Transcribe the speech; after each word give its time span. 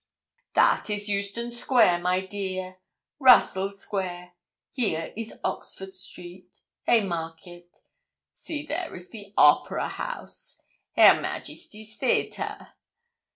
'That 0.55 0.89
is 0.89 1.07
Euston 1.09 1.51
Square, 1.51 1.99
my 1.99 2.25
dear 2.25 2.79
Russell 3.19 3.69
Square. 3.69 4.33
Here 4.71 5.13
is 5.15 5.39
Oxford 5.43 5.93
Street 5.93 6.49
Haymarket. 6.87 7.81
See, 8.33 8.65
there 8.65 8.95
is 8.95 9.11
the 9.11 9.31
Opera 9.37 9.87
House 9.89 10.59
Hair 10.95 11.21
Majesty's 11.21 11.95
Theatre. 11.97 12.69